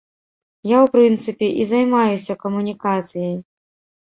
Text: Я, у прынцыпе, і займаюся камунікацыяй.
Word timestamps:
Я, 0.69 0.79
у 0.85 0.89
прынцыпе, 0.95 1.47
і 1.65 1.67
займаюся 1.73 2.39
камунікацыяй. 2.43 3.33